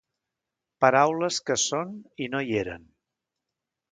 Paraules 0.85 1.37
que 1.49 1.57
són 1.65 1.93
i 2.27 2.31
no 2.35 2.43
hi 2.47 2.57
eren. 2.65 2.91